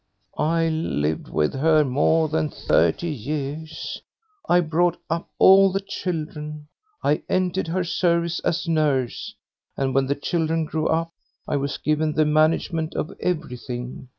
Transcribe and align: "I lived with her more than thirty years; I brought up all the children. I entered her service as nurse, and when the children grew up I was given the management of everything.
"I 0.35 0.67
lived 0.67 1.27
with 1.27 1.53
her 1.53 1.83
more 1.85 2.27
than 2.27 2.49
thirty 2.49 3.11
years; 3.11 4.01
I 4.49 4.59
brought 4.61 4.97
up 5.11 5.29
all 5.37 5.71
the 5.71 5.79
children. 5.79 6.65
I 7.03 7.21
entered 7.29 7.67
her 7.67 7.83
service 7.83 8.39
as 8.39 8.67
nurse, 8.67 9.35
and 9.77 9.93
when 9.93 10.07
the 10.07 10.15
children 10.15 10.65
grew 10.65 10.87
up 10.87 11.11
I 11.47 11.57
was 11.57 11.77
given 11.77 12.13
the 12.13 12.25
management 12.25 12.95
of 12.95 13.11
everything. 13.19 14.09